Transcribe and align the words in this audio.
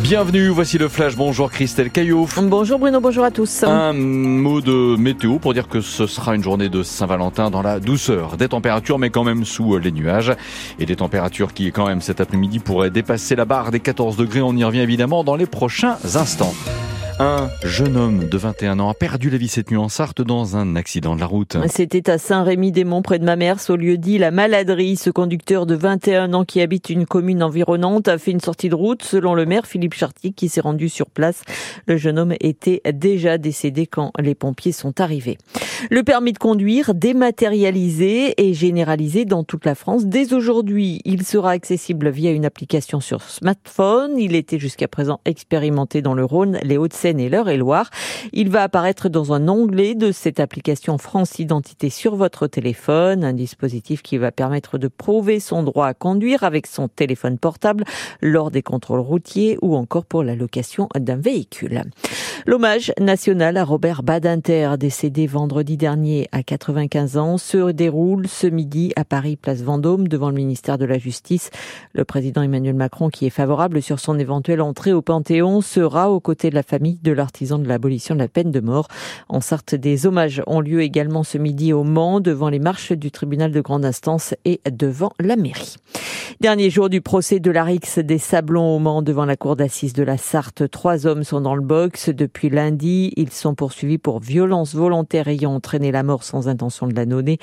Bienvenue, 0.00 0.48
voici 0.48 0.76
le 0.76 0.88
flash. 0.88 1.14
Bonjour 1.16 1.50
Christelle 1.50 1.90
Caillot. 1.90 2.26
Bonjour 2.42 2.78
Bruno, 2.80 3.00
bonjour 3.00 3.24
à 3.24 3.30
tous. 3.30 3.62
Un 3.62 3.92
mot 3.92 4.60
de 4.60 4.96
météo 4.96 5.38
pour 5.38 5.54
dire 5.54 5.68
que 5.68 5.80
ce 5.80 6.06
sera 6.06 6.34
une 6.34 6.42
journée 6.42 6.68
de 6.68 6.82
Saint-Valentin 6.82 7.48
dans 7.48 7.62
la 7.62 7.78
douceur. 7.78 8.36
Des 8.36 8.48
températures, 8.48 8.98
mais 8.98 9.10
quand 9.10 9.24
même 9.24 9.44
sous 9.44 9.78
les 9.78 9.92
nuages. 9.92 10.32
Et 10.80 10.86
des 10.86 10.96
températures 10.96 11.54
qui, 11.54 11.70
quand 11.70 11.86
même, 11.86 12.00
cet 12.00 12.20
après-midi 12.20 12.58
pourraient 12.58 12.90
dépasser 12.90 13.36
la 13.36 13.44
barre 13.44 13.70
des 13.70 13.80
14 13.80 14.16
degrés. 14.16 14.42
On 14.42 14.56
y 14.56 14.64
revient 14.64 14.80
évidemment 14.80 15.22
dans 15.22 15.36
les 15.36 15.46
prochains 15.46 15.96
instants. 16.14 16.54
Un 17.20 17.48
jeune 17.62 17.96
homme 17.96 18.28
de 18.28 18.36
21 18.36 18.80
ans 18.80 18.88
a 18.88 18.94
perdu 18.94 19.30
la 19.30 19.38
vie 19.38 19.46
cette 19.46 19.70
nuit 19.70 19.78
en 19.78 19.88
Sarthe 19.88 20.20
dans 20.20 20.56
un 20.56 20.74
accident 20.74 21.14
de 21.14 21.20
la 21.20 21.26
route. 21.26 21.56
C'était 21.68 22.10
à 22.10 22.18
Saint-Rémy-des-Monts, 22.18 23.02
près 23.02 23.20
de 23.20 23.24
Mamers, 23.24 23.70
au 23.70 23.76
lieu 23.76 23.98
dit 23.98 24.18
La 24.18 24.32
Maladerie. 24.32 24.96
Ce 24.96 25.10
conducteur 25.10 25.64
de 25.64 25.76
21 25.76 26.34
ans 26.34 26.44
qui 26.44 26.60
habite 26.60 26.90
une 26.90 27.06
commune 27.06 27.44
environnante 27.44 28.08
a 28.08 28.18
fait 28.18 28.32
une 28.32 28.40
sortie 28.40 28.68
de 28.68 28.74
route. 28.74 29.04
Selon 29.04 29.34
le 29.34 29.46
maire 29.46 29.66
Philippe 29.66 29.94
Chartier 29.94 30.32
qui 30.32 30.48
s'est 30.48 30.60
rendu 30.60 30.88
sur 30.88 31.08
place, 31.08 31.42
le 31.86 31.96
jeune 31.96 32.18
homme 32.18 32.34
était 32.40 32.82
déjà 32.92 33.38
décédé 33.38 33.86
quand 33.86 34.10
les 34.18 34.34
pompiers 34.34 34.72
sont 34.72 35.00
arrivés. 35.00 35.38
Le 35.90 36.02
permis 36.02 36.32
de 36.32 36.38
conduire 36.38 36.94
dématérialisé 36.94 38.34
et 38.44 38.54
généralisé 38.54 39.24
dans 39.24 39.44
toute 39.44 39.66
la 39.66 39.76
France. 39.76 40.06
Dès 40.06 40.32
aujourd'hui, 40.32 41.00
il 41.04 41.24
sera 41.24 41.50
accessible 41.50 42.10
via 42.10 42.32
une 42.32 42.44
application 42.44 42.98
sur 43.00 43.22
smartphone. 43.22 44.18
Il 44.18 44.34
était 44.34 44.58
jusqu'à 44.58 44.88
présent 44.88 45.20
expérimenté 45.24 46.02
dans 46.02 46.14
le 46.14 46.24
Rhône, 46.24 46.58
les 46.64 46.76
Hauts-de-Seine 47.04 47.20
et 47.20 47.28
l'Eure-et-Loire. 47.28 47.90
Il 48.32 48.50
va 48.50 48.62
apparaître 48.62 49.08
dans 49.08 49.32
un 49.32 49.48
onglet 49.48 49.94
de 49.94 50.12
cette 50.12 50.40
application 50.40 50.98
France 50.98 51.38
Identité 51.38 51.90
sur 51.90 52.16
votre 52.16 52.46
téléphone, 52.46 53.24
un 53.24 53.32
dispositif 53.32 54.02
qui 54.02 54.18
va 54.18 54.32
permettre 54.32 54.78
de 54.78 54.88
prouver 54.88 55.40
son 55.40 55.62
droit 55.62 55.86
à 55.86 55.94
conduire 55.94 56.44
avec 56.44 56.66
son 56.66 56.88
téléphone 56.88 57.38
portable 57.38 57.84
lors 58.22 58.50
des 58.50 58.62
contrôles 58.62 59.00
routiers 59.00 59.58
ou 59.62 59.76
encore 59.76 60.06
pour 60.06 60.22
la 60.22 60.34
location 60.34 60.88
d'un 60.98 61.16
véhicule. 61.16 61.82
L'hommage 62.46 62.92
national 63.00 63.56
à 63.56 63.64
Robert 63.64 64.02
Badinter, 64.02 64.74
décédé 64.78 65.26
vendredi 65.26 65.76
dernier 65.76 66.28
à 66.32 66.42
95 66.42 67.16
ans, 67.16 67.38
se 67.38 67.70
déroule 67.72 68.28
ce 68.28 68.46
midi 68.46 68.92
à 68.96 69.04
Paris, 69.04 69.36
place 69.36 69.62
Vendôme, 69.62 70.08
devant 70.08 70.28
le 70.28 70.36
ministère 70.36 70.78
de 70.78 70.84
la 70.84 70.98
Justice. 70.98 71.50
Le 71.92 72.04
président 72.04 72.42
Emmanuel 72.42 72.74
Macron, 72.74 73.08
qui 73.08 73.26
est 73.26 73.30
favorable 73.30 73.82
sur 73.82 73.98
son 73.98 74.18
éventuelle 74.18 74.60
entrée 74.60 74.92
au 74.92 75.02
Panthéon, 75.02 75.60
sera 75.60 76.10
aux 76.10 76.20
côtés 76.20 76.50
de 76.50 76.54
la 76.54 76.62
famille 76.62 76.93
de 77.02 77.12
l'artisan 77.12 77.58
de 77.58 77.66
l'abolition 77.66 78.14
de 78.14 78.20
la 78.20 78.28
peine 78.28 78.50
de 78.50 78.60
mort. 78.60 78.88
En 79.28 79.40
Sarthe, 79.40 79.74
des 79.74 80.06
hommages 80.06 80.42
ont 80.46 80.60
lieu 80.60 80.82
également 80.82 81.24
ce 81.24 81.38
midi 81.38 81.72
au 81.72 81.84
Mans, 81.84 82.20
devant 82.20 82.48
les 82.48 82.58
marches 82.58 82.92
du 82.92 83.10
tribunal 83.10 83.52
de 83.52 83.60
grande 83.60 83.84
instance 83.84 84.34
et 84.44 84.60
devant 84.70 85.12
la 85.20 85.36
mairie. 85.36 85.76
Dernier 86.40 86.68
jour 86.68 86.88
du 86.88 87.00
procès 87.00 87.38
de 87.38 87.50
l'Arix 87.50 87.98
des 87.98 88.18
Sablons 88.18 88.76
au 88.76 88.78
Mans 88.78 89.02
devant 89.02 89.24
la 89.24 89.36
cour 89.36 89.56
d'assises 89.56 89.92
de 89.92 90.02
la 90.02 90.16
Sarthe. 90.16 90.68
Trois 90.68 91.06
hommes 91.06 91.22
sont 91.22 91.40
dans 91.40 91.54
le 91.54 91.62
box 91.62 92.08
depuis 92.08 92.50
lundi. 92.50 93.12
Ils 93.16 93.30
sont 93.30 93.54
poursuivis 93.54 93.98
pour 93.98 94.20
violence 94.20 94.74
volontaire 94.74 95.28
ayant 95.28 95.54
entraîné 95.54 95.92
la 95.92 96.02
mort 96.02 96.24
sans 96.24 96.48
intention 96.48 96.86
de 96.86 96.94
la 96.94 97.06
donner. 97.06 97.38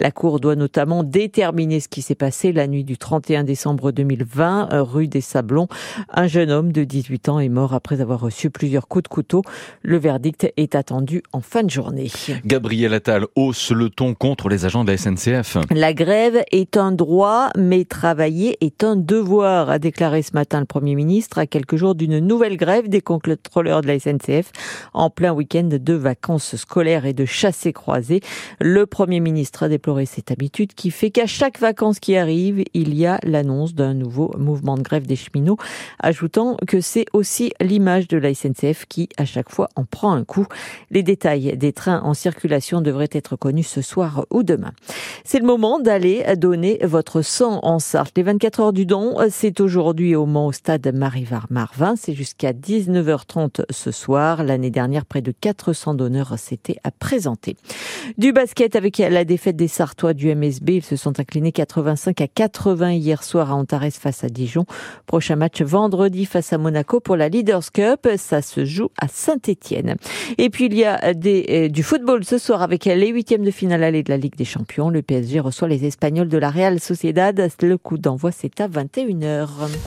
La 0.00 0.10
cour 0.10 0.38
doit 0.38 0.54
notamment 0.54 1.02
déterminer 1.02 1.80
ce 1.80 1.88
qui 1.88 2.02
s'est 2.02 2.14
passé 2.14 2.52
la 2.52 2.66
nuit 2.66 2.84
du 2.84 2.96
31 2.96 3.44
décembre 3.44 3.90
2020, 3.90 4.68
rue 4.82 5.08
des 5.08 5.20
Sablons. 5.20 5.68
Un 6.10 6.26
jeune 6.26 6.50
homme 6.50 6.72
de 6.72 6.84
18 6.84 7.28
ans 7.28 7.40
est 7.40 7.48
mort 7.48 7.74
après 7.74 8.00
avoir 8.00 8.20
reçu 8.20 8.50
plusieurs 8.50 8.88
coups 8.88 8.95
de 9.00 9.08
couteau. 9.08 9.42
Le 9.82 9.98
verdict 9.98 10.52
est 10.56 10.74
attendu 10.74 11.22
en 11.32 11.40
fin 11.40 11.62
de 11.62 11.70
journée. 11.70 12.10
Gabriel 12.44 12.94
Attal 12.94 13.26
hausse 13.34 13.70
le 13.70 13.90
ton 13.90 14.14
contre 14.14 14.48
les 14.48 14.64
agents 14.64 14.84
de 14.84 14.90
la 14.90 14.98
SNCF. 14.98 15.58
La 15.70 15.92
grève 15.94 16.42
est 16.52 16.76
un 16.76 16.92
droit, 16.92 17.50
mais 17.56 17.84
travailler 17.84 18.56
est 18.60 18.84
un 18.84 18.96
devoir, 18.96 19.70
a 19.70 19.78
déclaré 19.78 20.22
ce 20.22 20.32
matin 20.32 20.60
le 20.60 20.66
Premier 20.66 20.94
ministre 20.94 21.38
à 21.38 21.46
quelques 21.46 21.76
jours 21.76 21.94
d'une 21.94 22.18
nouvelle 22.18 22.56
grève 22.56 22.88
des 22.88 23.00
contrôleurs 23.00 23.82
de 23.82 23.86
la 23.86 23.98
SNCF 23.98 24.52
en 24.94 25.10
plein 25.10 25.32
week-end 25.32 25.68
de 25.70 25.92
vacances 25.92 26.56
scolaires 26.56 27.06
et 27.06 27.12
de 27.12 27.24
chassés 27.24 27.72
croisés. 27.72 28.20
Le 28.60 28.86
Premier 28.86 29.20
ministre 29.20 29.64
a 29.64 29.68
déploré 29.68 30.06
cette 30.06 30.30
habitude 30.30 30.74
qui 30.74 30.90
fait 30.90 31.10
qu'à 31.10 31.26
chaque 31.26 31.58
vacances 31.58 32.00
qui 32.00 32.16
arrive, 32.16 32.64
il 32.74 32.94
y 32.94 33.06
a 33.06 33.18
l'annonce 33.22 33.74
d'un 33.74 33.94
nouveau 33.94 34.32
mouvement 34.38 34.76
de 34.76 34.82
grève 34.82 35.06
des 35.06 35.16
cheminots, 35.16 35.56
ajoutant 36.00 36.56
que 36.66 36.80
c'est 36.80 37.06
aussi 37.12 37.52
l'image 37.60 38.08
de 38.08 38.18
la 38.18 38.34
SNCF 38.34 38.85
qui, 38.88 39.08
à 39.16 39.24
chaque 39.24 39.50
fois, 39.50 39.68
en 39.76 39.84
prend 39.84 40.12
un 40.12 40.24
coup. 40.24 40.46
Les 40.90 41.02
détails 41.02 41.56
des 41.56 41.72
trains 41.72 42.00
en 42.02 42.14
circulation 42.14 42.80
devraient 42.80 43.08
être 43.12 43.36
connus 43.36 43.64
ce 43.64 43.82
soir 43.82 44.26
ou 44.30 44.42
demain. 44.42 44.72
C'est 45.24 45.38
le 45.38 45.46
moment 45.46 45.78
d'aller 45.78 46.24
donner 46.36 46.78
votre 46.82 47.22
sang 47.22 47.60
en 47.62 47.78
Sarthe. 47.78 48.16
Les 48.16 48.22
24 48.22 48.60
heures 48.60 48.72
du 48.72 48.86
don, 48.86 49.16
c'est 49.30 49.60
aujourd'hui 49.60 50.14
au 50.14 50.26
Mans 50.26 50.46
au 50.46 50.52
stade 50.52 50.86
Marivar-Marvin. 50.94 51.94
C'est 51.96 52.14
jusqu'à 52.14 52.52
19h30 52.52 53.64
ce 53.70 53.90
soir. 53.90 54.44
L'année 54.44 54.70
dernière, 54.70 55.04
près 55.04 55.22
de 55.22 55.32
400 55.32 55.94
donneurs 55.94 56.38
s'étaient 56.38 56.78
à 56.84 56.90
présenter. 56.90 57.56
Du 58.18 58.32
basket 58.32 58.76
avec 58.76 58.98
la 58.98 59.24
défaite 59.24 59.56
des 59.56 59.68
Sartois 59.68 60.14
du 60.14 60.34
MSB. 60.34 60.70
Ils 60.70 60.84
se 60.84 60.96
sont 60.96 61.18
inclinés 61.18 61.52
85 61.52 62.20
à 62.20 62.28
80 62.28 62.92
hier 62.92 63.22
soir 63.22 63.50
à 63.50 63.54
Antares 63.54 63.90
face 63.92 64.24
à 64.24 64.28
Dijon. 64.28 64.64
Prochain 65.06 65.36
match 65.36 65.62
vendredi 65.62 66.26
face 66.26 66.52
à 66.52 66.58
Monaco 66.58 67.00
pour 67.00 67.16
la 67.16 67.28
Leaders 67.28 67.72
Cup. 67.72 68.08
Ça 68.16 68.42
se 68.42 68.64
joue 68.64 68.75
à 68.98 69.08
Saint-Étienne. 69.08 69.96
Et 70.38 70.50
puis 70.50 70.66
il 70.66 70.74
y 70.74 70.84
a 70.84 71.14
des, 71.14 71.46
euh, 71.50 71.68
du 71.68 71.82
football 71.82 72.24
ce 72.24 72.38
soir 72.38 72.62
avec 72.62 72.84
les 72.84 73.08
huitièmes 73.08 73.44
de 73.44 73.50
finale 73.50 73.82
allée 73.82 74.02
de 74.02 74.10
la 74.10 74.16
Ligue 74.16 74.36
des 74.36 74.44
Champions. 74.44 74.90
Le 74.90 75.02
PSG 75.02 75.40
reçoit 75.40 75.68
les 75.68 75.84
Espagnols 75.84 76.28
de 76.28 76.38
la 76.38 76.50
Real 76.50 76.80
Sociedad. 76.80 77.48
Le 77.62 77.78
coup 77.78 77.98
d'envoi 77.98 78.30
c'est 78.32 78.60
à 78.60 78.68
21h. 78.68 79.48